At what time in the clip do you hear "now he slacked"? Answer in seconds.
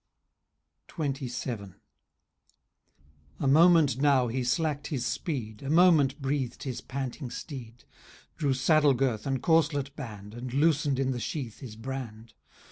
3.99-4.87